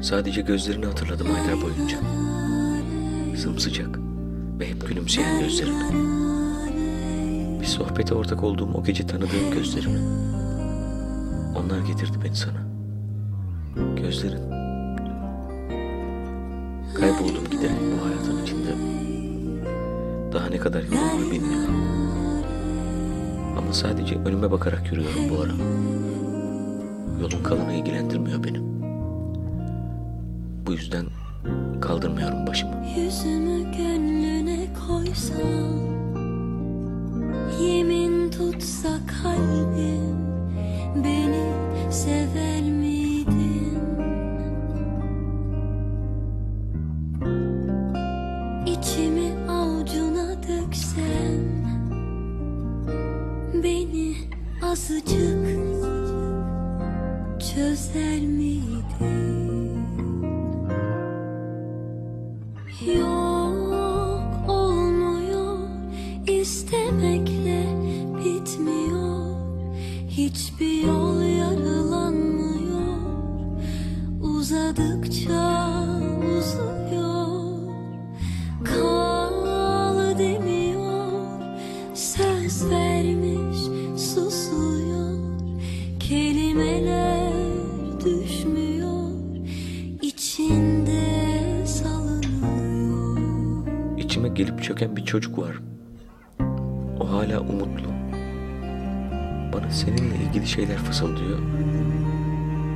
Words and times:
Sadece 0.00 0.40
gözlerini 0.40 0.86
hatırladım 0.86 1.26
aylar 1.26 1.62
boyunca. 1.62 1.98
Sımsıcak 3.36 3.98
ve 4.58 4.68
hep 4.68 4.88
gülümseyen 4.88 5.40
gözlerini. 5.40 6.10
Bir 7.60 7.66
sohbete 7.66 8.14
ortak 8.14 8.44
olduğum 8.44 8.74
o 8.74 8.84
gece 8.84 9.06
tanıdığım 9.06 9.50
gözlerini. 9.54 9.98
Onlar 11.56 11.78
getirdi 11.78 12.18
beni 12.24 12.36
sana. 12.36 12.66
Gözlerin. 13.96 14.50
Kayboldum 16.94 17.44
giderek 17.50 17.80
bu 17.80 18.06
hayatın 18.06 18.42
içinde. 18.42 18.74
Daha 20.32 20.46
ne 20.46 20.58
kadar 20.58 20.82
yolumu 20.82 21.30
bilmiyorum. 21.30 21.74
Ama 23.58 23.72
sadece 23.72 24.14
önüme 24.16 24.50
bakarak 24.50 24.92
yürüyorum 24.92 25.30
bu 25.30 25.40
ara. 25.40 25.52
Yolun 27.20 27.42
kalanı 27.42 27.72
ilgilendirmiyor 27.72 28.44
benim. 28.44 28.79
Bu 30.70 30.74
yüzden 30.74 31.06
kaldırmıyorum 31.80 32.46
başımı. 32.46 32.72
Yüzümü 32.96 33.76
gönlüne 33.76 34.66
koysam 34.88 35.80
Yemin 37.62 38.30
tutsa 38.30 38.88
kalbim 39.22 40.16
Beni 41.04 41.52
sever 41.92 42.62
miydin? 42.62 43.78
İçimi 48.66 49.50
avucuna 49.50 50.36
döksem 50.42 51.64
Beni 53.64 54.16
azıcık 54.62 55.50
çözer 57.40 58.20
miydin? 58.20 59.49
Hiçbir 70.34 70.82
yol 70.86 71.22
yarılanmıyor 71.22 72.96
Uzadıkça 74.20 75.74
uzuyor. 76.38 77.60
Kal 78.64 80.18
demiyor. 80.18 81.10
Söz 81.94 82.70
vermiş 82.70 83.58
susuyor. 83.96 85.18
Kelimeler 86.00 87.32
düşmüyor. 88.04 89.10
İçinde 90.02 91.02
salınıyor. 91.66 93.18
İçime 93.98 94.28
gelip 94.28 94.62
çöken 94.62 94.96
bir 94.96 95.04
çocuk 95.04 95.38
var. 95.38 95.56
O 97.00 97.10
hala 97.10 97.40
umutlu. 97.40 97.99
Bana 99.52 99.70
seninle 99.70 100.16
ilgili 100.16 100.46
şeyler 100.46 100.76
fısıldıyor. 100.76 101.38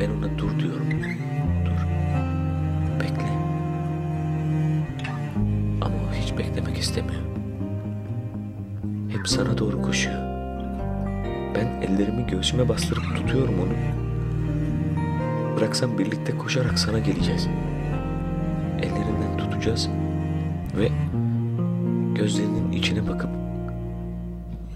Ben 0.00 0.10
ona 0.10 0.38
dur 0.38 0.58
diyorum. 0.58 0.90
Dur. 1.64 1.86
Bekle. 3.00 3.32
Ama 5.80 5.94
o 5.94 6.14
hiç 6.14 6.38
beklemek 6.38 6.78
istemiyor. 6.78 7.22
Hep 9.08 9.28
sana 9.28 9.58
doğru 9.58 9.82
koşuyor. 9.82 10.22
Ben 11.54 11.66
ellerimi 11.82 12.26
göğsüme 12.26 12.68
bastırıp 12.68 13.16
tutuyorum 13.16 13.54
onu. 13.60 13.72
Bıraksam 15.56 15.98
birlikte 15.98 16.38
koşarak 16.38 16.78
sana 16.78 16.98
geleceğiz. 16.98 17.48
Ellerinden 18.78 19.36
tutacağız 19.38 19.88
ve 20.78 20.88
gözlerinin 22.14 22.72
içine 22.72 23.08
bakıp 23.08 23.30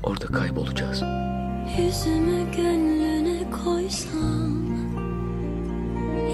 orada 0.03 0.27
kaybolacağız. 0.27 1.03
Yüzümü 1.79 2.53
gönlüne 2.57 3.51
koysam 3.51 4.67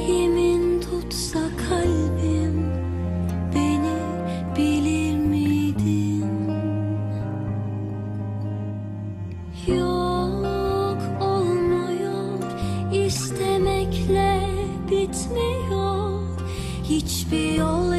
Yemin 0.08 0.80
tutsa 0.80 1.38
kalbim 1.38 2.72
Beni 3.54 3.96
bilir 4.56 5.16
miydin? 5.16 6.24
Yok 9.66 11.02
olmuyor 11.20 12.38
istemekle 12.92 14.40
bitmiyor 14.90 16.20
Hiçbir 16.84 17.52
yol 17.52 17.97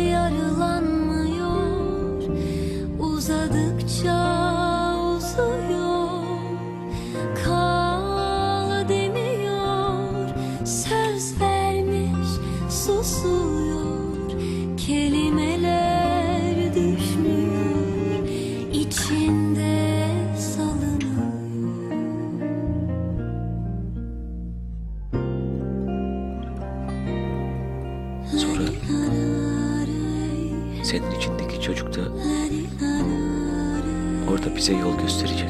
senin 30.89 31.11
içindeki 31.11 31.61
çocuk 31.61 31.95
da 31.95 32.01
orada 34.31 34.55
bize 34.55 34.73
yol 34.73 34.97
gösterecek. 34.97 35.49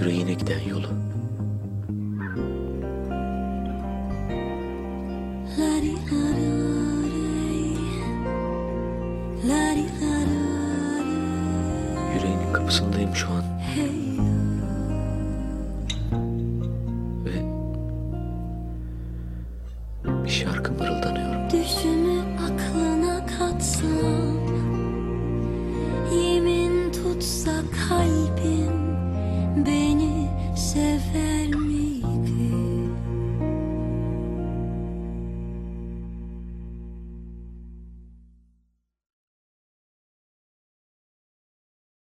Yüreğine 0.00 0.32
giden 0.32 0.60
yolu. 0.60 0.88
Yüreğinin 12.14 12.52
kapısındayım 12.52 13.14
şu 13.14 13.28
an. 13.28 13.42
Ve 17.24 17.42
bir 20.24 20.30
şarkı 20.30 20.72
mırıldanıyor. 20.72 21.27
kalbim 27.98 28.78
beni 29.66 30.30
sever 30.56 31.48
mi? 31.54 31.67